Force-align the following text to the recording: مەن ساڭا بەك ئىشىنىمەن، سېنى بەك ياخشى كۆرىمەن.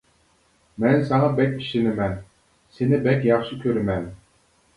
مەن 0.83 1.03
ساڭا 1.09 1.27
بەك 1.39 1.53
ئىشىنىمەن، 1.65 2.15
سېنى 2.79 3.01
بەك 3.09 3.29
ياخشى 3.29 3.61
كۆرىمەن. 3.67 4.11